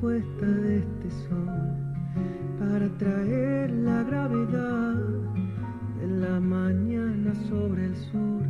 de 0.00 0.78
este 0.78 1.10
sol 1.28 1.48
para 2.60 2.88
traer 2.98 3.72
la 3.72 4.04
gravedad 4.04 4.94
de 5.98 6.06
la 6.06 6.38
mañana 6.38 7.34
sobre 7.48 7.86
el 7.86 7.96
sur, 7.96 8.42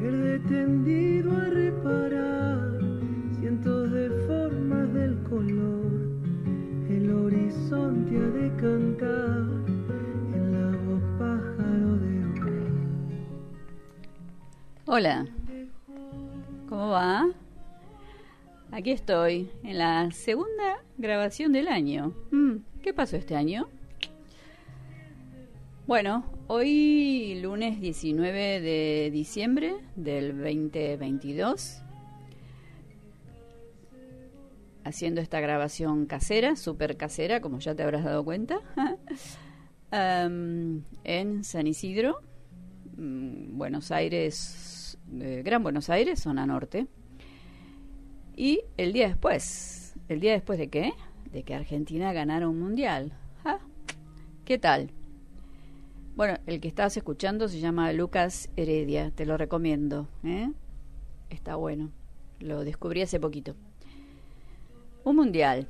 verde 0.00 0.38
tendido 0.48 1.36
a 1.36 1.44
reparar 1.44 2.80
cientos 3.38 3.90
de 3.90 4.08
formas 4.26 4.94
del 4.94 5.22
color, 5.24 5.92
el 6.88 7.10
horizonte 7.12 8.16
ha 8.16 8.30
de 8.30 8.50
cantar 8.56 9.44
en 10.32 10.52
la 10.52 10.70
voz 10.84 11.02
pájaro 11.18 11.96
de 11.98 12.24
oro. 12.40 12.66
Hola, 14.86 15.26
¿cómo 16.66 16.88
va? 16.88 17.26
Aquí 18.72 18.90
estoy, 18.90 19.50
en 19.62 19.78
la 19.78 20.10
segunda 20.10 20.82
grabación 20.98 21.52
del 21.52 21.68
año. 21.68 22.14
Mm, 22.30 22.56
¿Qué 22.82 22.92
pasó 22.92 23.16
este 23.16 23.36
año? 23.36 23.68
Bueno, 25.86 26.24
hoy 26.48 27.38
lunes 27.40 27.80
19 27.80 28.60
de 28.60 29.10
diciembre 29.12 29.76
del 29.94 30.36
2022, 30.36 31.80
haciendo 34.82 35.20
esta 35.20 35.38
grabación 35.40 36.06
casera, 36.06 36.56
súper 36.56 36.96
casera, 36.96 37.40
como 37.40 37.60
ya 37.60 37.74
te 37.76 37.84
habrás 37.84 38.04
dado 38.04 38.24
cuenta, 38.24 38.58
en 39.92 41.44
San 41.44 41.66
Isidro, 41.68 42.18
mm, 42.96 43.56
Buenos 43.56 43.92
Aires, 43.92 44.98
eh, 45.20 45.42
Gran 45.44 45.62
Buenos 45.62 45.88
Aires, 45.88 46.20
zona 46.20 46.46
norte. 46.46 46.88
Y 48.38 48.60
el 48.76 48.92
día 48.92 49.08
después, 49.08 49.94
¿el 50.10 50.20
día 50.20 50.32
después 50.32 50.58
de 50.58 50.68
qué? 50.68 50.92
De 51.32 51.42
que 51.42 51.54
Argentina 51.54 52.12
ganara 52.12 52.46
un 52.46 52.60
mundial. 52.60 53.12
Ah, 53.46 53.60
¿Qué 54.44 54.58
tal? 54.58 54.90
Bueno, 56.16 56.38
el 56.46 56.60
que 56.60 56.68
estás 56.68 56.98
escuchando 56.98 57.48
se 57.48 57.60
llama 57.60 57.90
Lucas 57.94 58.50
Heredia, 58.56 59.10
te 59.10 59.24
lo 59.24 59.38
recomiendo. 59.38 60.06
¿eh? 60.22 60.52
Está 61.30 61.56
bueno, 61.56 61.90
lo 62.38 62.62
descubrí 62.62 63.00
hace 63.00 63.18
poquito. 63.18 63.54
Un 65.02 65.16
mundial. 65.16 65.66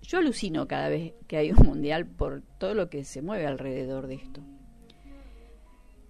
Yo 0.00 0.16
alucino 0.16 0.66
cada 0.66 0.88
vez 0.88 1.12
que 1.26 1.36
hay 1.36 1.52
un 1.52 1.66
mundial 1.66 2.06
por 2.06 2.40
todo 2.56 2.72
lo 2.72 2.88
que 2.88 3.04
se 3.04 3.20
mueve 3.20 3.46
alrededor 3.46 4.06
de 4.06 4.14
esto. 4.14 4.40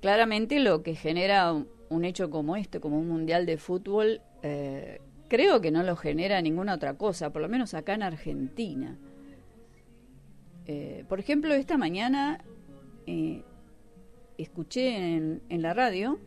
Claramente 0.01 0.61
lo 0.61 0.85
que 0.85 0.95
genera 0.95 1.53
un, 1.89 2.05
hecho 2.05 2.31
como 2.31 2.55
este, 2.55 2.79
como 2.79 3.01
un 3.01 3.09
mundial 3.09 3.47
de 3.47 3.59
fútbol, 3.59 4.23
eh, 4.43 5.01
creo 5.31 5.61
que 5.61 5.71
no 5.71 5.83
lo 5.85 5.97
genera 5.97 6.43
ninguna 6.43 6.75
otra 6.75 6.95
cosa, 6.95 7.33
por 7.33 7.41
lo 7.41 7.49
menos 7.49 7.73
acá 7.73 7.95
en 7.95 8.03
Argentina. 8.03 8.99
Eh, 10.67 11.05
por 11.09 11.21
ejemplo, 11.21 11.55
esta 11.55 11.79
mañana 11.79 12.45
eh, 13.07 13.43
escuché 14.37 15.17
en, 15.17 15.41
en, 15.49 15.63
la 15.63 15.73
radio 15.73 16.19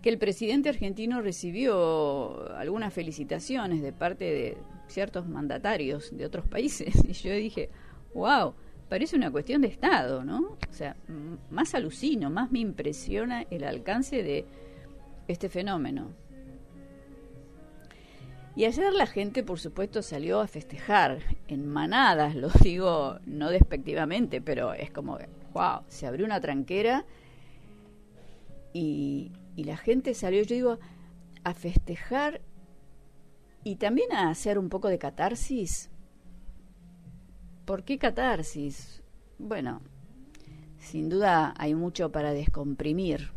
que 0.00 0.08
el 0.08 0.18
presidente 0.18 0.70
argentino 0.70 1.20
recibió 1.20 2.50
algunas 2.56 2.92
felicitaciones 2.92 3.82
de 3.82 3.92
parte 3.92 4.24
de 4.24 4.56
ciertos 4.86 5.28
mandatarios 5.28 6.16
de 6.16 6.24
otros 6.24 6.46
países. 6.48 6.94
Y 7.06 7.12
yo 7.12 7.34
dije, 7.34 7.68
wow, 8.14 8.54
parece 8.88 9.14
una 9.14 9.30
cuestión 9.30 9.60
de 9.60 9.68
Estado, 9.68 10.24
¿no? 10.24 10.56
O 10.70 10.72
sea, 10.72 10.96
más 11.50 11.74
alucino, 11.74 12.30
más 12.30 12.50
me 12.50 12.60
impresiona 12.60 13.42
el 13.50 13.64
alcance 13.64 14.22
de 14.22 14.46
este 15.28 15.50
fenómeno. 15.50 16.27
Y 18.58 18.64
ayer 18.64 18.92
la 18.92 19.06
gente, 19.06 19.44
por 19.44 19.60
supuesto, 19.60 20.02
salió 20.02 20.40
a 20.40 20.48
festejar 20.48 21.20
en 21.46 21.64
manadas, 21.64 22.34
lo 22.34 22.48
digo 22.48 23.20
no 23.24 23.50
despectivamente, 23.50 24.40
pero 24.40 24.74
es 24.74 24.90
como, 24.90 25.16
wow, 25.52 25.82
se 25.86 26.08
abrió 26.08 26.26
una 26.26 26.40
tranquera 26.40 27.06
y, 28.72 29.30
y 29.54 29.62
la 29.62 29.76
gente 29.76 30.12
salió, 30.12 30.42
yo 30.42 30.56
digo, 30.56 30.78
a 31.44 31.54
festejar 31.54 32.40
y 33.62 33.76
también 33.76 34.10
a 34.10 34.28
hacer 34.28 34.58
un 34.58 34.70
poco 34.70 34.88
de 34.88 34.98
catarsis. 34.98 35.88
¿Por 37.64 37.84
qué 37.84 37.96
catarsis? 37.96 39.04
Bueno, 39.38 39.82
sin 40.80 41.08
duda 41.08 41.54
hay 41.58 41.76
mucho 41.76 42.10
para 42.10 42.32
descomprimir 42.32 43.30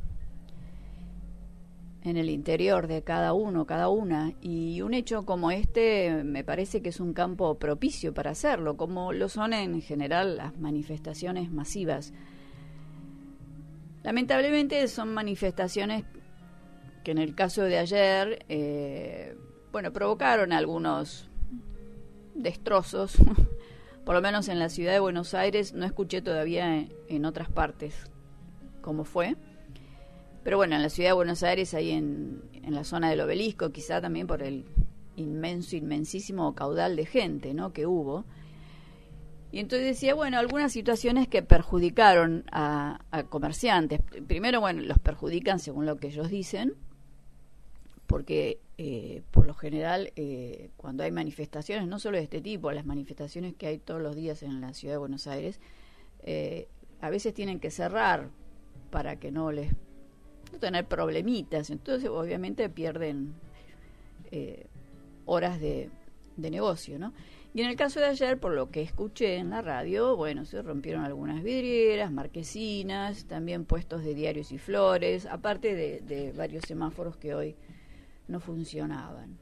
en 2.03 2.17
el 2.17 2.29
interior 2.29 2.87
de 2.87 3.03
cada 3.03 3.33
uno, 3.33 3.65
cada 3.65 3.89
una, 3.89 4.33
y 4.41 4.81
un 4.81 4.93
hecho 4.93 5.23
como 5.23 5.51
este 5.51 6.23
me 6.23 6.43
parece 6.43 6.81
que 6.81 6.89
es 6.89 6.99
un 6.99 7.13
campo 7.13 7.55
propicio 7.55 8.13
para 8.13 8.31
hacerlo, 8.31 8.75
como 8.75 9.13
lo 9.13 9.29
son 9.29 9.53
en 9.53 9.81
general 9.81 10.37
las 10.37 10.57
manifestaciones 10.57 11.51
masivas. 11.51 12.13
Lamentablemente 14.03 14.87
son 14.87 15.13
manifestaciones 15.13 16.05
que 17.03 17.11
en 17.11 17.19
el 17.19 17.35
caso 17.35 17.63
de 17.63 17.77
ayer, 17.77 18.45
eh, 18.49 19.35
bueno, 19.71 19.93
provocaron 19.93 20.53
algunos 20.53 21.29
destrozos, 22.33 23.15
por 24.05 24.15
lo 24.15 24.21
menos 24.21 24.47
en 24.47 24.57
la 24.57 24.69
ciudad 24.69 24.93
de 24.93 24.99
Buenos 24.99 25.35
Aires, 25.35 25.73
no 25.73 25.85
escuché 25.85 26.23
todavía 26.23 26.77
en, 26.77 26.93
en 27.09 27.25
otras 27.25 27.49
partes 27.49 27.95
cómo 28.81 29.03
fue 29.03 29.35
pero 30.43 30.57
bueno, 30.57 30.75
en 30.75 30.81
la 30.81 30.89
ciudad 30.89 31.09
de 31.09 31.13
Buenos 31.13 31.43
Aires, 31.43 31.73
ahí 31.73 31.91
en, 31.91 32.41
en 32.53 32.73
la 32.73 32.83
zona 32.83 33.09
del 33.09 33.21
obelisco, 33.21 33.71
quizá 33.71 34.01
también 34.01 34.27
por 34.27 34.41
el 34.41 34.65
inmenso, 35.15 35.75
inmensísimo 35.75 36.53
caudal 36.55 36.95
de 36.95 37.05
gente 37.05 37.53
¿no? 37.53 37.73
que 37.73 37.85
hubo. 37.85 38.25
Y 39.51 39.59
entonces 39.59 39.85
decía, 39.85 40.13
bueno, 40.13 40.39
algunas 40.39 40.71
situaciones 40.71 41.27
que 41.27 41.41
perjudicaron 41.41 42.45
a, 42.51 42.99
comerciantes. 43.29 43.99
Primero, 44.25 44.61
bueno, 44.61 44.81
los 44.81 44.97
perjudican 44.99 45.59
según 45.59 45.85
lo 45.85 45.97
que 45.97 46.07
ellos 46.07 46.29
dicen, 46.29 46.73
porque 48.07 48.61
eh, 48.77 49.23
por 49.31 49.45
lo 49.45 49.53
general 49.53 50.13
eh, 50.15 50.69
cuando 50.77 51.03
hay 51.03 51.11
manifestaciones, 51.11 51.87
no 51.87 51.99
solo 51.99 52.17
de 52.17 52.23
este 52.23 52.39
tipo, 52.39 52.71
las 52.71 52.85
manifestaciones 52.85 53.53
que 53.55 53.67
hay 53.67 53.77
todos 53.77 54.01
los 54.01 54.15
días 54.15 54.41
en 54.41 54.61
la 54.61 54.73
ciudad 54.73 54.93
de 54.93 54.99
Buenos 54.99 55.27
Aires, 55.27 55.59
eh, 56.19 56.69
a 57.01 57.09
veces 57.09 57.33
tienen 57.33 57.59
que 57.59 57.71
cerrar 57.71 58.29
para 58.89 59.17
que 59.17 59.31
no 59.31 59.51
les 59.51 59.73
tener 60.59 60.85
problemitas. 60.85 61.69
Entonces, 61.69 62.09
obviamente, 62.09 62.69
pierden 62.69 63.33
eh, 64.31 64.67
horas 65.25 65.59
de, 65.59 65.89
de, 66.37 66.51
negocio, 66.51 66.99
¿no? 66.99 67.13
Y 67.53 67.61
en 67.61 67.69
el 67.69 67.75
caso 67.75 67.99
de 67.99 68.05
ayer, 68.05 68.39
por 68.39 68.53
lo 68.53 68.71
que 68.71 68.81
escuché 68.81 69.35
en 69.35 69.49
la 69.49 69.61
radio, 69.61 70.15
bueno, 70.15 70.45
se 70.45 70.61
rompieron 70.61 71.03
algunas 71.03 71.43
vidrieras, 71.43 72.11
marquesinas, 72.11 73.25
también 73.25 73.65
puestos 73.65 74.03
de 74.03 74.13
diarios 74.13 74.51
y 74.53 74.57
flores, 74.57 75.25
aparte 75.25 75.75
de, 75.75 75.99
de 75.99 76.31
varios 76.31 76.63
semáforos 76.65 77.17
que 77.17 77.35
hoy 77.35 77.55
no 78.27 78.39
funcionaban. 78.39 79.37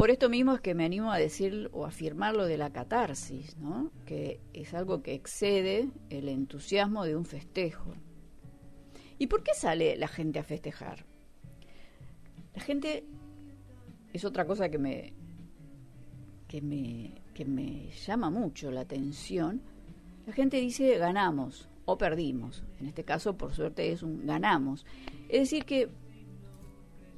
Por 0.00 0.10
esto 0.10 0.30
mismo 0.30 0.54
es 0.54 0.62
que 0.62 0.74
me 0.74 0.86
animo 0.86 1.12
a 1.12 1.18
decir 1.18 1.68
o 1.72 1.84
afirmar 1.84 2.34
lo 2.34 2.46
de 2.46 2.56
la 2.56 2.70
catarsis, 2.70 3.58
¿no? 3.58 3.90
que 4.06 4.40
es 4.54 4.72
algo 4.72 5.02
que 5.02 5.12
excede 5.12 5.90
el 6.08 6.30
entusiasmo 6.30 7.04
de 7.04 7.16
un 7.16 7.26
festejo. 7.26 7.92
¿Y 9.20 9.26
por 9.26 9.42
qué 9.42 9.52
sale 9.54 9.96
la 9.98 10.08
gente 10.08 10.38
a 10.38 10.42
festejar? 10.42 11.04
La 12.54 12.62
gente 12.62 13.04
es 14.14 14.24
otra 14.24 14.46
cosa 14.46 14.70
que 14.70 14.78
me 14.78 15.12
que 16.48 16.62
me 16.62 17.20
que 17.34 17.44
me 17.44 17.90
llama 17.90 18.30
mucho 18.30 18.70
la 18.70 18.80
atención. 18.80 19.60
La 20.26 20.32
gente 20.32 20.56
dice 20.56 20.96
ganamos 20.96 21.68
o 21.84 21.98
perdimos. 21.98 22.64
En 22.80 22.86
este 22.86 23.04
caso, 23.04 23.36
por 23.36 23.52
suerte, 23.52 23.92
es 23.92 24.02
un 24.02 24.26
ganamos. 24.26 24.86
Es 25.28 25.40
decir, 25.40 25.66
que 25.66 25.90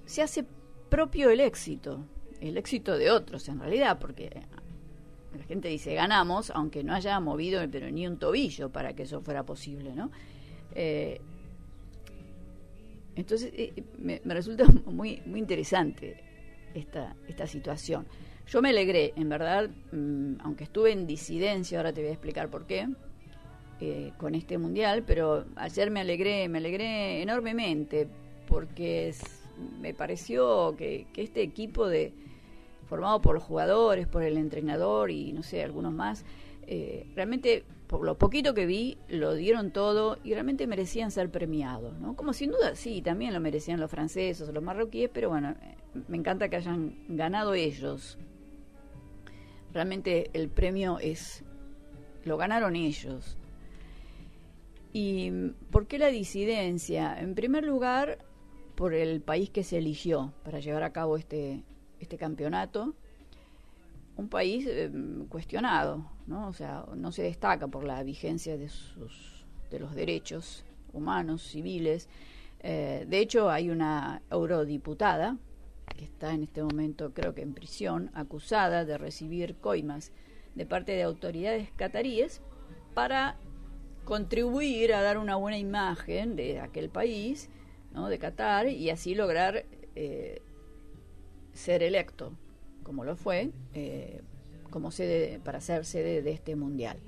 se 0.05 0.23
hace 0.23 0.45
propio 0.89 1.31
el 1.31 1.39
éxito, 1.39 2.05
el 2.41 2.59
éxito 2.59 2.99
de 2.99 3.13
otros 3.13 3.49
en 3.49 3.61
realidad, 3.61 4.01
porque 4.01 4.43
la 5.39 5.45
gente 5.45 5.69
dice 5.69 5.95
ganamos, 5.95 6.51
aunque 6.51 6.83
no 6.83 6.95
haya 6.95 7.21
movido 7.21 7.63
pero 7.71 7.89
ni 7.93 8.09
un 8.09 8.19
tobillo 8.19 8.73
para 8.73 8.93
que 8.93 9.05
eso 9.05 9.21
fuera 9.21 9.45
posible, 9.45 9.95
¿no? 9.95 10.11
Eh, 10.75 11.21
entonces 13.17 13.53
eh, 13.55 13.85
me, 13.99 14.21
me, 14.25 14.35
resulta 14.35 14.65
muy, 14.87 15.23
muy 15.27 15.41
interesante 15.41 16.17
esta, 16.75 17.15
esta 17.29 17.47
situación. 17.47 18.07
Yo 18.47 18.61
me 18.61 18.71
alegré, 18.71 19.13
en 19.17 19.29
verdad, 19.29 19.71
mmm, 19.93 20.35
aunque 20.41 20.65
estuve 20.65 20.93
en 20.93 21.07
disidencia, 21.07 21.79
ahora 21.79 21.93
te 21.93 22.01
voy 22.01 22.11
a 22.11 22.13
explicar 22.13 22.49
por 22.51 22.67
qué, 22.67 22.89
eh, 23.81 24.13
con 24.19 24.35
este 24.35 24.59
mundial, 24.59 25.05
pero 25.07 25.45
ayer 25.57 25.91
me 25.91 26.01
alegré, 26.01 26.49
me 26.49 26.59
alegré 26.59 27.23
enormemente, 27.23 28.09
porque 28.47 29.15
me 29.81 29.95
pareció 29.95 30.75
que, 30.77 31.07
que, 31.13 31.23
este 31.23 31.43
equipo 31.43 31.89
de 31.89 32.13
formado 32.87 33.21
por 33.23 33.35
los 33.35 33.43
jugadores, 33.43 34.07
por 34.07 34.23
el 34.23 34.37
entrenador 34.37 35.11
y 35.11 35.33
no 35.33 35.43
sé, 35.43 35.63
algunos 35.63 35.93
más, 35.93 36.25
eh, 36.67 37.07
realmente 37.15 37.65
por 37.93 38.07
lo 38.07 38.17
poquito 38.17 38.55
que 38.55 38.65
vi, 38.65 38.97
lo 39.09 39.35
dieron 39.35 39.71
todo 39.71 40.17
y 40.25 40.33
realmente 40.33 40.67
merecían 40.67 41.11
ser 41.11 41.31
premiados, 41.31 42.01
¿no? 42.01 42.17
Como 42.17 42.33
sin 42.33 42.51
duda, 42.51 42.75
sí, 42.75 43.03
también 43.03 43.35
lo 43.35 43.41
merecían 43.41 43.81
los 43.81 43.91
franceses 43.91 44.49
o 44.49 44.51
los 44.51 44.63
marroquíes, 44.63 45.11
pero 45.13 45.29
bueno, 45.29 45.55
me 46.09 46.17
encanta 46.17 46.49
que 46.49 46.57
hayan 46.57 47.05
ganado 47.09 47.53
ellos. 47.53 48.17
realmente 49.75 50.31
el 50.33 50.49
premio 50.49 50.99
es 51.01 51.45
lo 52.25 52.39
ganaron 52.39 52.77
ellos. 52.77 53.37
¿Y 54.95 55.31
por 55.71 55.87
qué 55.87 55.99
la 55.99 56.09
disidencia? 56.09 57.21
En 57.21 57.35
primer 57.35 57.63
lugar, 57.63 58.25
por 58.75 58.95
el 58.95 59.21
país 59.21 59.51
que 59.51 59.65
se 59.65 59.77
eligió 59.77 60.33
para 60.45 60.61
llevar 60.61 60.83
a 60.83 60.95
cabo 60.95 61.19
este, 61.19 61.63
este 62.01 62.17
campeonato. 62.17 62.95
Un 64.23 64.29
país 64.29 64.65
em, 64.69 65.27
cuestionado, 65.27 66.07
¿no? 66.29 66.47
O 66.47 66.53
sea, 66.53 66.87
no 66.95 67.11
se 67.11 67.25
destaca 67.25 67.67
por 67.67 67.83
la 67.83 68.03
vigencia 68.05 68.57
de, 68.57 68.69
sus, 68.69 69.45
de 69.69 69.81
los 69.81 69.97
derechos 69.97 70.65
humanos, 70.93 71.43
civiles. 71.43 72.09
Eh, 72.61 73.05
de 73.09 73.19
hecho, 73.19 73.51
hay 73.51 73.69
una 73.69 74.23
eurodiputada 74.31 75.39
que 75.97 76.05
está 76.05 76.33
en 76.33 76.45
este 76.45 76.63
momento, 76.63 77.13
creo 77.13 77.35
que 77.35 77.43
en 77.43 77.53
prisión, 77.53 78.13
acusada 78.15 78.85
de 78.85 78.97
recibir 78.97 79.57
coimas 79.57 80.13
de 80.55 80.67
parte 80.67 80.93
de 80.93 81.03
autoridades 81.03 81.71
cataríes 81.75 82.43
para 82.95 83.37
contribuir 84.05 84.95
a 84.95 85.03
dar 85.03 85.19
una 85.19 85.35
buena 85.35 85.59
imagen 85.59 86.37
de 86.37 86.61
aquel 86.61 86.91
país, 86.91 87.51
¿no? 87.93 88.09
de 88.09 88.21
Qatar, 88.21 88.69
y 88.69 88.89
así 88.91 89.17
lograr 89.17 89.67
eh, 89.97 90.43
ser 91.53 91.83
electo, 91.83 92.33
como 92.83 93.05
lo 93.05 93.17
fue, 93.17 93.51
eh, 93.75 94.23
como 94.71 94.91
sede, 94.91 95.41
para 95.45 95.61
ser 95.61 95.85
sede 95.85 96.23
de 96.23 96.33
este 96.33 96.57
mundial. 96.57 96.99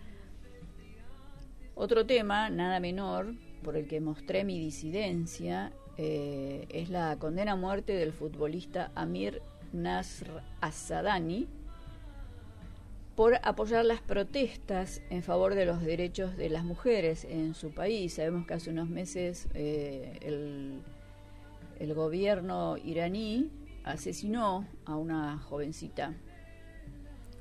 Otro 1.74 2.06
tema, 2.06 2.50
nada 2.50 2.78
menor, 2.80 3.34
por 3.62 3.76
el 3.76 3.86
que 3.86 4.00
mostré 4.00 4.44
mi 4.44 4.58
disidencia, 4.58 5.72
eh, 5.96 6.66
es 6.70 6.90
la 6.90 7.16
condena 7.18 7.52
a 7.52 7.56
muerte 7.56 7.94
del 7.94 8.12
futbolista 8.12 8.92
Amir 8.94 9.42
Nasr 9.72 10.42
Asadani, 10.60 11.48
por 13.16 13.38
apoyar 13.42 13.84
las 13.84 14.00
protestas 14.00 15.00
en 15.10 15.22
favor 15.22 15.54
de 15.54 15.66
los 15.66 15.82
derechos 15.82 16.36
de 16.36 16.50
las 16.50 16.64
mujeres 16.64 17.24
en 17.24 17.54
su 17.54 17.72
país. 17.72 18.14
Sabemos 18.14 18.46
que 18.46 18.54
hace 18.54 18.70
unos 18.70 18.88
meses 18.88 19.48
eh, 19.54 20.18
el, 20.22 20.80
el, 21.78 21.94
gobierno 21.94 22.76
iraní 22.76 23.50
asesinó 23.84 24.66
a 24.84 24.96
una 24.96 25.38
jovencita 25.38 26.14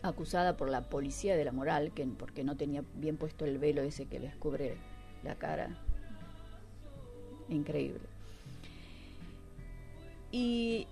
acusada 0.02 0.58
por 0.58 0.70
la 0.70 0.90
policía 0.90 1.36
de 1.36 1.46
la 1.46 1.52
moral, 1.52 1.94
que, 1.94 2.06
porque 2.06 2.44
no 2.44 2.58
tenía 2.58 2.84
bien 2.96 3.18
puesto 3.18 3.46
el 3.46 3.58
velo 3.58 3.82
ese 3.82 4.06
que 4.06 4.20
les 4.20 4.36
cubre 4.36 4.76
la 5.24 5.36
cara. 5.36 5.78
Increíble. 7.50 8.02
Y 10.32 10.88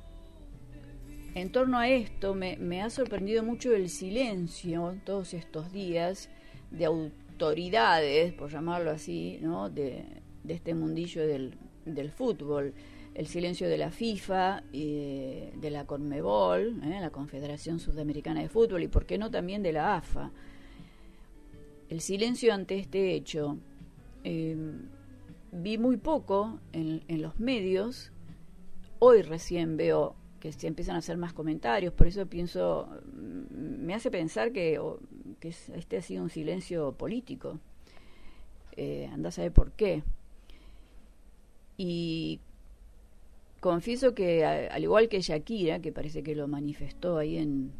en 1.33 1.51
torno 1.51 1.79
a 1.79 1.89
esto 1.89 2.35
me, 2.35 2.81
ha 2.81 2.89
sorprendido 2.89 3.43
mucho 3.43 3.73
el 3.73 3.89
silencio 3.89 4.95
todos 5.05 5.33
estos 5.33 5.71
días 5.71 6.29
de 6.71 6.85
autoridades, 6.85 8.33
por 8.33 8.49
llamarlo 8.49 8.91
así, 8.91 9.39
¿no? 9.41 9.69
de, 9.69 10.05
este 10.47 10.73
mundillo 10.73 11.25
del, 11.25 12.11
fútbol. 12.15 12.73
El 13.13 13.27
silencio 13.27 13.67
de 13.67 13.77
la 13.77 13.91
FIFA, 13.91 14.63
eh, 14.71 15.53
de 15.57 15.69
la 15.69 15.85
CONMEBOL, 15.85 16.81
¿eh? 16.83 16.99
la 17.01 17.09
Confederación 17.09 17.79
Sudamericana 17.79 18.41
de 18.41 18.47
Fútbol, 18.47 18.83
y 18.83 18.87
por 18.87 19.05
qué 19.05 19.17
no 19.17 19.29
también 19.29 19.61
de 19.63 19.73
la 19.73 19.95
AFA. 19.95 20.31
El 21.89 21.99
silencio 21.99 22.53
ante 22.53 22.79
este 22.79 23.13
hecho. 23.13 23.57
Eh, 24.23 24.55
vi 25.51 25.77
muy 25.77 25.97
poco 25.97 26.59
en, 26.71 27.21
los 27.21 27.37
medios. 27.39 28.13
Hoy 28.99 29.23
recién 29.23 29.75
veo 29.75 30.15
que 30.39 30.53
se 30.53 30.67
empiezan 30.67 30.95
a 30.95 30.99
hacer 30.99 31.17
más 31.17 31.33
comentarios, 31.33 31.93
por 31.93 32.07
eso 32.07 32.25
pienso, 32.27 32.87
mm, 33.13 33.85
me 33.85 33.93
hace 33.93 34.09
pensar 34.09 34.53
que, 34.53 34.79
este 35.41 35.97
ha 35.97 36.01
sido 36.01 36.23
un 36.23 36.29
silencio 36.29 36.93
político. 36.93 37.59
Eh, 38.77 39.09
anda 39.11 39.29
a 39.29 39.31
saber 39.31 39.51
por 39.51 39.73
qué. 39.73 40.03
Y 41.77 42.39
confieso 43.61 44.13
que 44.13 44.43
al 44.43 44.83
igual 44.83 45.07
que 45.07 45.21
Shakira, 45.21 45.79
que 45.79 45.93
parece 45.93 46.23
que 46.23 46.35
lo 46.35 46.47
manifestó 46.49 47.17
ahí 47.17 47.37
en, 47.37 47.71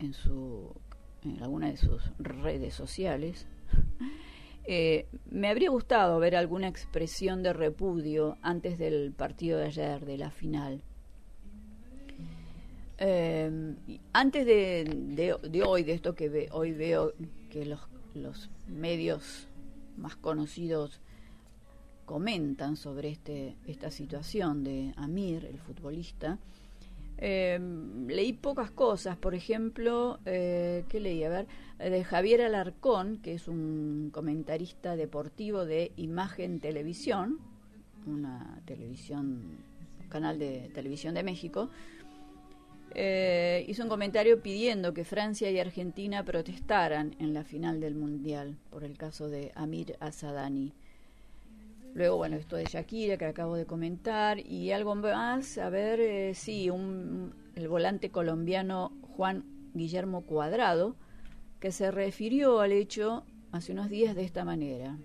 en, 0.00 0.12
su, 0.12 0.74
en 1.22 1.42
alguna 1.42 1.70
de 1.70 1.78
sus 1.78 2.02
redes 2.18 2.74
sociales, 2.74 3.46
eh, 4.64 5.06
me 5.30 5.48
habría 5.48 5.70
gustado 5.70 6.18
ver 6.18 6.36
alguna 6.36 6.68
expresión 6.68 7.42
de 7.42 7.52
repudio 7.52 8.36
antes 8.42 8.76
del 8.76 9.12
partido 9.12 9.58
de 9.58 9.66
ayer, 9.66 10.04
de 10.04 10.18
la 10.18 10.30
final. 10.30 10.82
Eh, 12.98 13.76
antes 14.12 14.44
de, 14.44 15.36
de, 15.42 15.62
hoy, 15.62 15.84
de 15.84 15.92
esto 15.92 16.14
que 16.14 16.48
hoy 16.50 16.72
veo 16.72 17.12
que 17.50 17.64
los, 17.64 17.80
los 18.14 18.50
medios 18.66 19.48
más 19.96 20.16
conocidos 20.16 21.00
comentan 22.04 22.76
sobre 22.76 23.10
este, 23.10 23.56
esta 23.66 23.90
situación 23.90 24.64
de 24.64 24.92
Amir, 24.96 25.44
el 25.44 25.58
futbolista, 25.58 26.38
eh, 27.18 27.58
leí 28.06 28.32
pocas 28.32 28.70
cosas. 28.70 29.16
Por 29.16 29.34
ejemplo, 29.34 30.18
eh, 30.26 30.84
¿qué 30.88 31.00
leí? 31.00 31.24
A 31.24 31.28
ver, 31.28 31.46
de 31.78 32.04
Javier 32.04 32.42
Alarcón, 32.42 33.18
que 33.22 33.34
es 33.34 33.48
un 33.48 34.10
comentarista 34.12 34.96
deportivo 34.96 35.64
de 35.64 35.92
Imagen 35.96 36.60
Televisión, 36.60 37.38
una 38.06 38.60
televisión, 38.66 39.58
canal 40.08 40.38
de 40.38 40.70
televisión 40.74 41.14
de 41.14 41.22
México, 41.22 41.70
eh, 42.96 43.64
hizo 43.66 43.82
un 43.82 43.88
comentario 43.88 44.40
pidiendo 44.40 44.94
que 44.94 45.04
Francia 45.04 45.50
y 45.50 45.58
Argentina 45.58 46.24
protestaran 46.24 47.16
en 47.18 47.34
la 47.34 47.42
final 47.42 47.80
del 47.80 47.96
Mundial 47.96 48.56
por 48.70 48.84
el 48.84 48.96
caso 48.96 49.28
de 49.28 49.50
Amir 49.56 49.96
Asadani. 49.98 50.72
Luego, 51.94 52.16
bueno, 52.16 52.36
esto 52.36 52.56
de 52.56 52.64
Shakira 52.64 53.16
que 53.16 53.24
acabo 53.24 53.54
de 53.54 53.66
comentar 53.66 54.40
y 54.40 54.72
algo 54.72 54.96
más, 54.96 55.58
a 55.58 55.70
ver, 55.70 56.00
eh, 56.00 56.34
sí, 56.34 56.68
un, 56.68 57.32
el 57.54 57.68
volante 57.68 58.10
colombiano 58.10 58.92
Juan 59.16 59.44
Guillermo 59.74 60.22
Cuadrado, 60.22 60.96
que 61.60 61.70
se 61.70 61.92
refirió 61.92 62.60
al 62.60 62.72
hecho 62.72 63.24
hace 63.52 63.72
unos 63.72 63.90
días 63.90 64.16
de 64.16 64.24
esta 64.24 64.44
manera. 64.44 64.98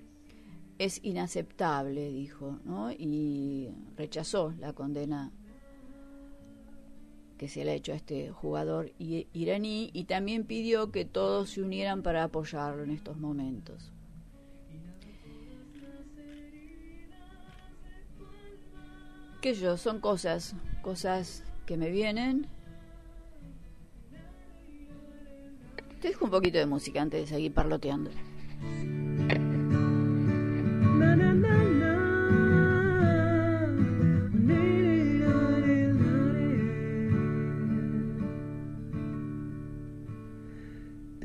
Es 0.80 1.00
inaceptable, 1.04 2.10
dijo, 2.10 2.60
¿no? 2.66 2.92
y 2.92 3.70
rechazó 3.96 4.54
la 4.60 4.74
condena 4.74 5.32
que 7.38 7.48
se 7.48 7.64
le 7.64 7.72
ha 7.72 7.76
hecho 7.76 7.94
a 7.94 7.96
este 7.96 8.32
jugador 8.32 8.92
iraní 8.98 9.92
y 9.94 10.06
también 10.06 10.44
pidió 10.44 10.92
que 10.92 11.06
todos 11.06 11.52
se 11.52 11.62
unieran 11.62 12.02
para 12.02 12.24
apoyarlo 12.24 12.84
en 12.84 12.92
estos 12.92 13.18
momentos. 13.18 13.94
Que 19.42 19.54
yo, 19.54 19.78
son 19.78 20.00
cosas, 20.02 20.56
cosas 20.82 21.44
que 21.66 21.78
me 21.78 21.90
vienen. 21.90 22.48
Te 26.02 26.10
dejo 26.10 26.26
un 26.26 26.32
poquito 26.32 26.58
de 26.58 26.66
música 26.66 27.02
antes 27.02 27.22
de 27.22 27.28
seguir 27.28 27.54
parloteando. 27.54 28.12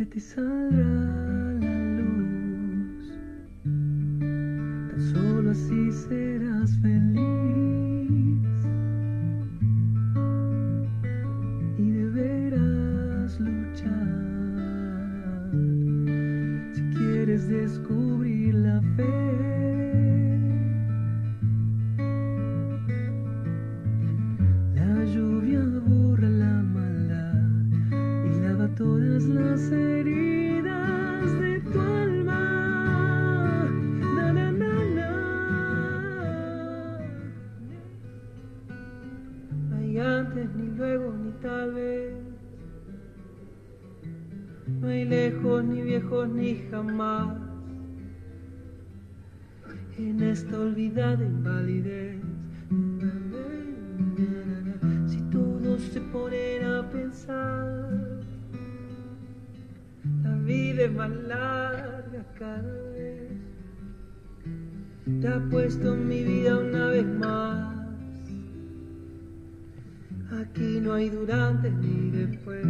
te 0.06 0.21
ni 45.42 45.82
viejos 45.82 46.28
ni 46.28 46.56
jamás. 46.70 47.36
En 49.98 50.22
esta 50.22 50.58
olvidada 50.58 51.24
invalidez, 51.24 52.20
si 55.06 55.20
todos 55.30 55.82
se 55.82 56.00
ponen 56.00 56.64
a 56.64 56.90
pensar, 56.90 58.20
vida 60.44 60.82
es 60.84 60.92
más 60.92 61.10
larga 61.10 62.24
cada 62.38 62.82
vez. 62.92 63.32
Te 65.20 65.28
ha 65.28 65.40
puesto 65.50 65.94
mi 65.94 66.24
vida 66.24 66.58
una 66.58 66.86
vez 66.88 67.06
más. 67.06 67.78
Aquí 70.40 70.80
no 70.80 70.94
hay 70.94 71.10
durante 71.10 71.70
ni 71.70 72.10
después. 72.10 72.66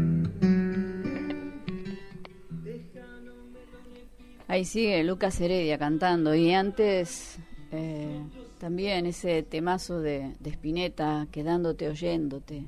Ahí 4.55 4.65
sigue 4.65 5.03
Lucas 5.03 5.41
Heredia 5.41 5.79
cantando. 5.79 6.33
Y 6.33 6.53
antes 6.53 7.41
eh, 7.73 8.21
también 8.59 9.05
ese 9.05 9.43
temazo 9.43 9.99
de, 9.99 10.37
de 10.39 10.51
Spinetta, 10.51 11.27
quedándote 11.33 11.89
oyéndote, 11.89 12.65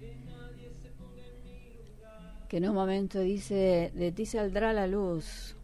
que 2.48 2.56
en 2.56 2.68
un 2.68 2.74
momento 2.74 3.20
dice, 3.20 3.92
de 3.94 4.10
ti 4.10 4.26
saldrá 4.26 4.72
la 4.72 4.88
luz, 4.88 5.54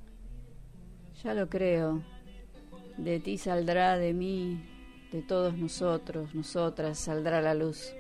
ya 1.25 1.35
lo 1.35 1.49
creo, 1.49 2.05
de 2.99 3.19
ti 3.19 3.37
saldrá, 3.37 3.99
de 3.99 4.13
mí, 4.13 4.63
de 5.11 5.23
todos 5.23 5.59
nosotros, 5.59 6.37
nosotras, 6.37 7.01
saldrá 7.01 7.43
la 7.43 7.55
luz. 7.55 7.93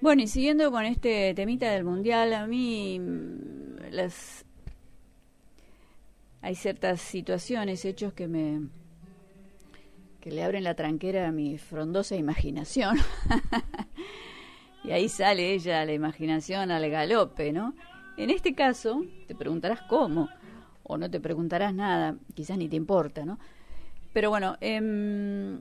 Bueno, 0.00 0.22
y 0.22 0.26
siguiendo 0.26 0.70
con 0.70 0.86
este 0.86 1.34
temita 1.34 1.70
del 1.72 1.84
mundial, 1.84 2.32
a 2.32 2.46
mí 2.46 2.98
mm, 2.98 3.90
las 3.90 4.46
hay 6.40 6.54
ciertas 6.54 7.00
situaciones, 7.00 7.84
hechos 7.84 8.12
que 8.12 8.28
me 8.28 8.68
que 10.20 10.32
le 10.32 10.42
abren 10.42 10.64
la 10.64 10.74
tranquera 10.74 11.28
a 11.28 11.32
mi 11.32 11.58
frondosa 11.58 12.16
imaginación. 12.16 12.96
y 14.84 14.90
ahí 14.90 15.08
sale 15.08 15.52
ella, 15.52 15.84
la 15.84 15.92
imaginación 15.92 16.70
al 16.70 16.90
galope, 16.90 17.52
¿no? 17.52 17.74
En 18.16 18.30
este 18.30 18.54
caso, 18.54 19.04
te 19.28 19.36
preguntarás 19.36 19.82
cómo, 19.82 20.28
o 20.82 20.98
no 20.98 21.08
te 21.08 21.20
preguntarás 21.20 21.72
nada, 21.72 22.16
quizás 22.34 22.58
ni 22.58 22.68
te 22.68 22.74
importa, 22.74 23.24
¿no? 23.24 23.38
Pero 24.12 24.30
bueno, 24.30 24.56
eh, 24.60 25.60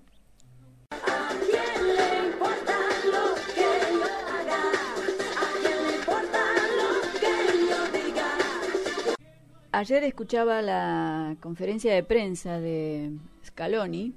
Ayer 9.72 10.04
escuchaba 10.06 10.62
la 10.62 11.36
conferencia 11.42 11.94
de 11.94 12.02
prensa 12.02 12.60
de 12.60 13.12
Scaloni, 13.46 14.14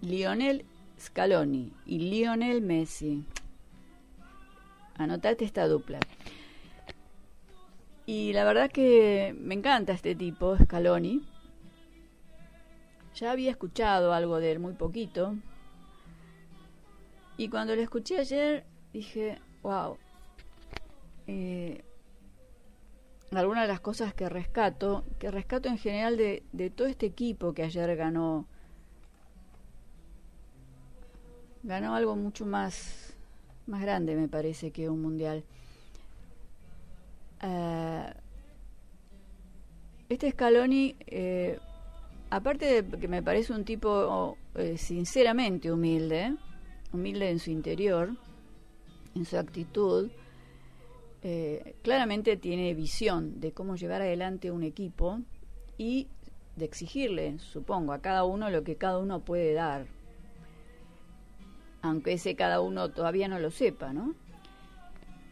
Lionel 0.00 0.64
Scaloni 0.98 1.72
y 1.86 1.98
Lionel 1.98 2.62
Messi. 2.62 3.24
Anotate 4.96 5.44
esta 5.44 5.68
dupla. 5.68 6.00
Y 8.06 8.32
la 8.32 8.44
verdad 8.44 8.70
que 8.70 9.36
me 9.38 9.54
encanta 9.54 9.92
este 9.92 10.14
tipo, 10.14 10.56
Scaloni. 10.58 11.24
Ya 13.14 13.30
había 13.30 13.52
escuchado 13.52 14.12
algo 14.12 14.38
de 14.38 14.52
él 14.52 14.58
muy 14.58 14.74
poquito. 14.74 15.36
Y 17.36 17.48
cuando 17.48 17.76
lo 17.76 17.82
escuché 17.82 18.18
ayer 18.18 18.64
dije, 18.92 19.38
wow, 19.62 19.96
eh, 21.26 21.84
algunas 23.36 23.64
de 23.64 23.68
las 23.68 23.80
cosas 23.80 24.14
que 24.14 24.28
rescato, 24.28 25.04
que 25.18 25.30
rescato 25.30 25.68
en 25.68 25.78
general 25.78 26.16
de, 26.16 26.70
todo 26.74 26.86
este 26.86 27.06
equipo 27.06 27.52
que 27.52 27.62
ayer 27.62 27.94
ganó, 27.96 28.46
ganó 31.62 31.94
algo 31.94 32.16
mucho 32.16 32.46
más, 32.46 33.14
más 33.66 33.82
grande, 33.82 34.14
me 34.14 34.28
parece, 34.28 34.70
que 34.70 34.88
un 34.88 35.02
mundial. 35.02 35.44
Uh, 37.42 38.10
este 40.08 40.30
Scaloni, 40.30 40.96
eh, 41.06 41.58
aparte 42.30 42.82
de 42.82 42.98
que 42.98 43.08
me 43.08 43.22
parece 43.22 43.52
un 43.52 43.64
tipo 43.64 44.38
eh, 44.54 44.78
sinceramente 44.78 45.70
humilde, 45.70 46.36
humilde 46.92 47.30
en 47.30 47.38
su 47.38 47.50
interior, 47.50 48.16
en 49.14 49.24
su 49.24 49.36
actitud, 49.36 50.10
eh, 51.28 51.74
claramente 51.82 52.36
tiene 52.36 52.72
visión 52.72 53.40
de 53.40 53.50
cómo 53.50 53.74
llevar 53.74 54.00
adelante 54.00 54.52
un 54.52 54.62
equipo 54.62 55.18
y 55.76 56.06
de 56.54 56.66
exigirle, 56.66 57.40
supongo, 57.40 57.92
a 57.92 57.98
cada 57.98 58.22
uno 58.22 58.48
lo 58.48 58.62
que 58.62 58.76
cada 58.76 58.98
uno 58.98 59.18
puede 59.24 59.52
dar, 59.52 59.86
aunque 61.82 62.12
ese 62.12 62.36
cada 62.36 62.60
uno 62.60 62.92
todavía 62.92 63.26
no 63.26 63.40
lo 63.40 63.50
sepa, 63.50 63.92
¿no? 63.92 64.14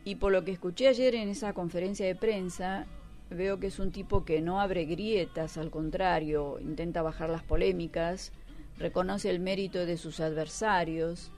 Y 0.05 0.17
por 0.17 0.33
lo 0.33 0.45
que 0.45 0.51
escuché 0.51 0.89
ayer 0.89 1.15
en 1.15 1.29
esa 1.29 1.53
conferencia 1.53 2.05
de 2.07 2.17
prensa, 2.17 2.87
veo 3.31 3.61
que 3.61 3.69
es 3.69 3.79
un 3.79 3.93
tipo 3.93 4.25
que 4.25 4.41
no 4.41 4.61
abre 4.61 4.87
grietas, 4.87 5.57
al 5.59 5.71
contrario, 5.71 6.59
intenta 6.59 7.03
bajar 7.03 7.31
las 7.31 7.45
polémicas, 7.45 8.33
reconoce 8.79 9.31
el 9.31 9.39
mérito 9.39 9.87
de 9.87 9.97
sus 9.97 10.19
adversarios, 10.19 11.31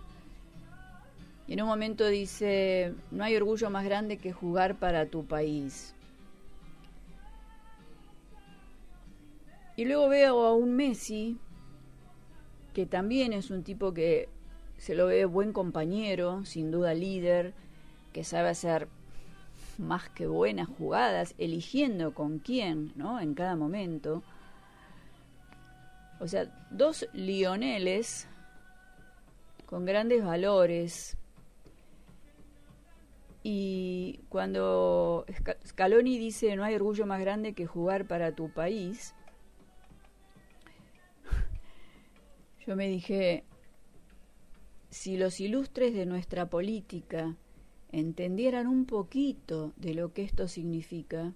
y 1.49 1.53
en 1.53 1.63
un 1.63 1.69
momento 1.69 2.07
dice, 2.07 2.95
no 3.11 3.23
hay 3.23 3.37
orgullo 3.37 3.71
más 3.71 3.85
grande 3.85 4.19
que 4.19 4.33
jugar 4.33 4.79
para 4.79 5.07
tu 5.07 5.25
país. 5.25 5.95
Y 9.77 9.85
luego 9.85 10.09
veo 10.09 10.43
a 10.45 10.55
un 10.55 10.75
Messi, 10.75 11.39
que 12.73 12.87
también 12.87 13.33
es 13.33 13.51
un 13.51 13.63
tipo 13.63 13.93
que 13.95 14.29
se 14.79 14.95
lo 14.95 15.07
ve 15.07 15.25
buen 15.25 15.53
compañero, 15.53 16.45
sin 16.45 16.71
duda 16.71 16.95
líder, 16.95 17.55
que 18.13 18.25
sabe 18.25 18.49
hacer 18.49 18.89
más 19.79 20.09
que 20.09 20.27
buenas 20.27 20.69
jugadas, 20.69 21.35
eligiendo 21.39 22.15
con 22.15 22.39
quién, 22.39 22.93
¿no? 22.97 23.21
En 23.21 23.35
cada 23.35 23.55
momento. 23.55 24.23
O 26.19 26.27
sea, 26.27 26.47
dos 26.71 27.07
Lioneles 27.13 28.27
con 29.67 29.85
grandes 29.85 30.25
valores, 30.25 31.17
y 33.49 34.19
cuando 34.29 35.25
Scaloni 35.65 36.19
dice 36.19 36.57
no 36.57 36.65
hay 36.65 36.75
orgullo 36.75 37.07
más 37.07 37.21
grande 37.21 37.53
que 37.53 37.65
jugar 37.65 38.09
para 38.09 38.35
tu 38.35 38.49
país, 38.51 39.15
yo 42.67 42.75
me 42.75 42.89
dije, 42.89 43.45
si 44.91 45.17
los 45.17 45.39
ilustres 45.39 45.95
de 45.95 46.07
nuestra 46.07 46.51
política 46.51 47.37
entendieran 47.93 48.67
un 48.67 48.85
poquito 48.85 49.73
de 49.77 49.95
lo 49.95 50.13
que 50.13 50.25
esto 50.25 50.49
significa, 50.49 51.33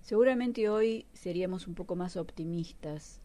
seguramente 0.00 0.68
hoy 0.68 1.06
seríamos 1.12 1.68
un 1.68 1.76
poco 1.76 1.94
más 1.94 2.16
optimistas. 2.16 3.20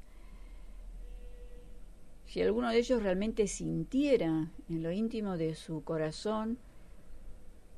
Si 2.27 2.39
alguno 2.39 2.69
de 2.69 2.77
ellos 2.77 3.01
realmente 3.01 3.47
sintiera 3.47 4.51
en 4.69 4.83
lo 4.83 4.91
íntimo 4.91 5.37
de 5.37 5.55
su 5.55 5.83
corazón 5.83 6.59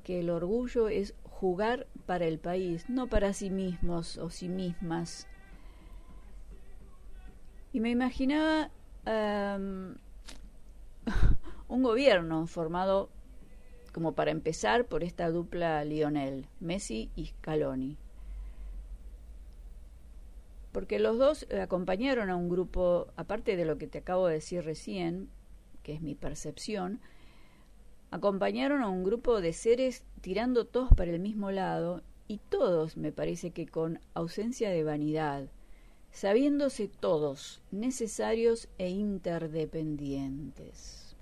que 0.02 0.20
el 0.20 0.30
orgullo 0.30 0.88
es 0.88 1.14
jugar 1.24 1.86
para 2.06 2.26
el 2.26 2.38
país, 2.38 2.88
no 2.88 3.08
para 3.08 3.32
sí 3.32 3.50
mismos 3.50 4.18
o 4.18 4.30
sí 4.30 4.48
mismas. 4.48 5.26
Y 7.72 7.80
me 7.80 7.90
imaginaba 7.90 8.70
um, 9.06 9.94
un 11.68 11.82
gobierno 11.82 12.46
formado, 12.46 13.10
como 13.92 14.12
para 14.12 14.30
empezar, 14.30 14.86
por 14.86 15.02
esta 15.02 15.30
dupla 15.30 15.84
Lionel, 15.84 16.46
Messi 16.60 17.10
y 17.16 17.26
Scaloni. 17.26 17.96
Porque 20.70 20.98
los 20.98 21.18
dos 21.18 21.46
acompañaron 21.60 22.30
a 22.30 22.36
un 22.36 22.48
grupo, 22.48 23.08
aparte 23.16 23.56
de 23.56 23.64
lo 23.64 23.78
que 23.78 23.86
te 23.86 23.98
acabo 23.98 24.26
de 24.26 24.34
decir 24.34 24.64
recién, 24.64 25.28
que 25.82 25.94
es 25.94 26.00
mi 26.00 26.14
percepción, 26.14 27.00
acompañaron 28.12 28.82
a 28.82 28.88
un 28.90 29.02
grupo 29.02 29.40
de 29.40 29.52
seres 29.54 30.04
tirando 30.20 30.66
todos 30.66 30.90
para 30.94 31.10
el 31.10 31.18
mismo 31.18 31.50
lado 31.50 32.02
y 32.28 32.38
todos 32.38 32.96
me 32.98 33.10
parece 33.10 33.52
que 33.52 33.66
con 33.66 34.00
ausencia 34.12 34.68
de 34.70 34.84
vanidad, 34.84 35.48
sabiéndose 36.10 36.88
todos 36.88 37.62
necesarios 37.70 38.68
e 38.76 38.90
interdependientes. 38.90 41.16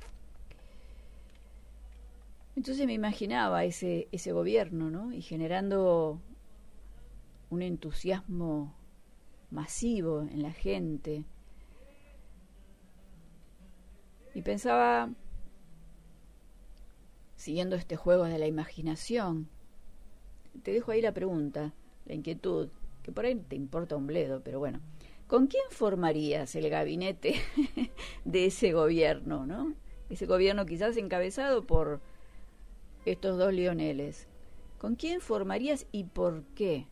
Entonces 2.57 2.87
me 2.87 2.95
imaginaba 2.95 3.63
ese, 3.65 4.09
ese 4.11 4.33
gobierno, 4.33 4.91
¿no? 4.91 5.13
Y 5.13 5.23
generando 5.23 6.21
un 7.51 7.63
entusiasmo 7.63 8.75
masivo 9.53 10.23
en 10.23 10.43
la 10.43 10.51
gente. 10.51 11.25
Y 14.35 14.43
pensaba, 14.43 15.11
siguiendo 17.41 17.75
este 17.75 17.97
juego 17.97 18.25
de 18.25 18.39
la 18.39 18.47
imaginación. 18.47 19.49
Te 20.63 20.73
dejo 20.73 20.93
ahí 20.93 21.01
la 21.01 21.13
pregunta, 21.13 21.73
la 22.05 22.15
inquietud, 22.15 22.69
que 23.03 23.13
por 23.13 23.25
ahí 23.25 23.35
te 23.35 23.57
importa 23.57 23.97
un 23.97 24.07
bledo, 24.07 24.43
pero 24.45 24.59
bueno. 24.59 24.81
¿Con 25.27 25.47
quién 25.47 25.63
formarías 25.71 26.55
el 26.55 26.69
gabinete 26.69 27.37
de 28.25 28.47
ese 28.47 28.73
gobierno, 28.73 29.47
no? 29.47 29.75
Ese 30.11 30.27
gobierno 30.27 30.67
quizás 30.67 30.97
encabezado 30.97 31.67
por 31.67 32.01
estos 33.07 33.39
dos 33.39 33.55
leoneles. 33.55 34.29
¿Con 34.79 34.97
quién 34.97 35.21
formarías 35.21 35.87
y 35.93 36.05
por 36.05 36.45
qué? 36.55 36.87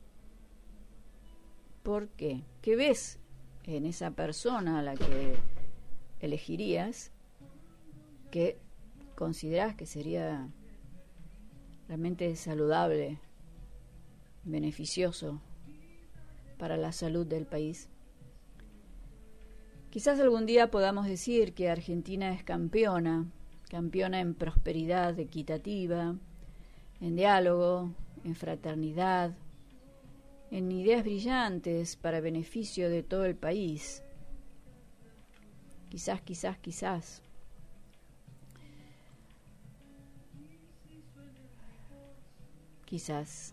por 1.88 2.08
qué. 2.08 2.42
¿Qué 2.60 2.76
ves 2.76 3.18
en 3.64 3.86
esa 3.86 4.10
persona 4.10 4.78
a 4.78 4.82
la 4.82 4.94
que 4.94 5.36
elegirías 6.20 7.12
que 8.30 8.58
consideras 9.18 9.74
que 9.74 9.84
sería 9.84 10.48
realmente 11.88 12.36
saludable, 12.36 13.18
beneficioso 14.44 15.40
para 16.56 16.76
la 16.76 16.92
salud 16.92 17.26
del 17.26 17.44
país? 17.44 17.88
Quizás 19.90 20.20
algún 20.20 20.46
día 20.46 20.70
podamos 20.70 21.06
decir 21.06 21.52
que 21.52 21.68
Argentina 21.68 22.32
es 22.32 22.44
campeona, 22.44 23.26
campeona 23.68 24.20
en 24.20 24.34
prosperidad 24.34 25.18
equitativa, 25.18 26.14
en 27.00 27.16
diálogo, 27.16 27.90
en 28.22 28.36
fraternidad, 28.36 29.36
en 30.52 30.70
ideas 30.70 31.02
brillantes 31.02 31.96
para 31.96 32.20
beneficio 32.20 32.88
de 32.88 33.02
todo 33.02 33.24
el 33.24 33.34
país. 33.34 34.04
Quizás, 35.88 36.20
quizás, 36.20 36.56
quizás. 36.58 37.27
Quizás. 42.88 43.52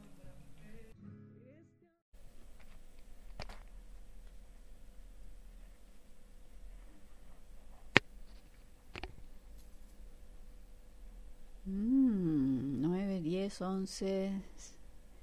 Mm, 11.65 12.81
9, 12.81 13.19
10, 13.21 13.61
11 13.61 14.31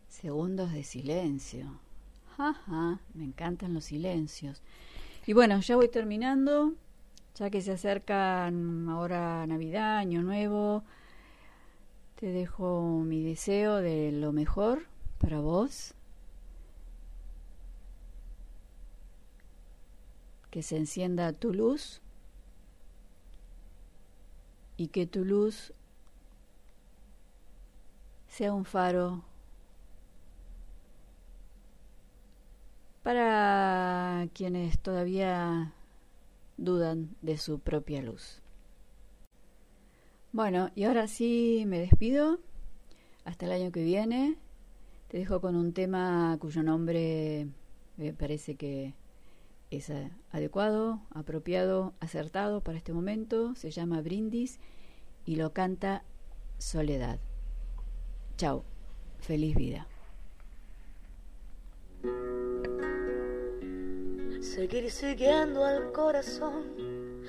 segundos 0.09 0.73
de 0.73 0.83
silencio. 0.83 1.81
Ajá, 2.37 3.01
me 3.15 3.25
encantan 3.25 3.73
los 3.73 3.85
silencios. 3.85 4.61
Y 5.27 5.33
bueno, 5.33 5.59
ya 5.61 5.77
voy 5.77 5.89
terminando, 5.89 6.75
ya 7.35 7.49
que 7.49 7.63
se 7.63 7.73
acercan 7.73 8.91
ahora 8.91 9.47
Navidad, 9.47 9.97
Año 9.97 10.23
Nuevo. 10.23 10.85
Te 12.23 12.31
dejo 12.31 13.01
mi 13.05 13.21
deseo 13.21 13.79
de 13.79 14.13
lo 14.13 14.31
mejor 14.31 14.87
para 15.19 15.41
vos. 15.41 15.93
Que 20.53 20.63
se 20.63 20.77
encienda 20.77 21.33
tu 21.33 21.53
luz 21.53 22.01
y 24.77 24.87
que 24.87 25.05
tu 25.05 25.25
luz 25.25 25.73
sea 28.29 28.53
un 28.53 28.67
faro 28.67 29.25
para 33.03 34.29
quienes 34.33 34.79
todavía 34.79 35.73
dudan 36.57 37.17
de 37.21 37.37
su 37.37 37.59
propia 37.59 38.01
luz. 38.01 38.42
Bueno, 40.33 40.71
y 40.75 40.85
ahora 40.85 41.09
sí 41.09 41.65
me 41.67 41.79
despido. 41.79 42.39
Hasta 43.25 43.45
el 43.45 43.53
año 43.53 43.71
que 43.71 43.85
viene. 43.85 44.39
Te 45.09 45.19
dejo 45.19 45.43
con 45.43 45.57
un 45.57 45.75
tema 45.75 46.39
cuyo 46.41 46.63
nombre 46.63 47.49
me 47.99 48.15
parece 48.15 48.57
que 48.57 48.95
es 49.71 49.93
adecuado, 50.31 51.03
apropiado, 51.11 51.93
acertado 52.01 52.63
para 52.63 52.79
este 52.79 52.95
momento. 52.95 53.55
Se 53.55 53.71
llama 53.71 54.01
Brindis 54.01 54.59
y 55.27 55.37
lo 55.37 55.53
canta 55.53 56.03
Soledad. 56.57 57.21
Chao, 58.39 58.65
feliz 59.19 59.55
vida. 59.55 59.87
Seguir 64.41 64.91
siguiendo 64.91 65.63
al 65.63 65.93
corazón 65.93 66.92